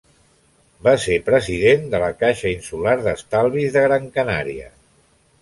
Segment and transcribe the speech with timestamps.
[0.87, 4.69] Va ser President de la Caixa Insular d'Estalvis de Gran Canària.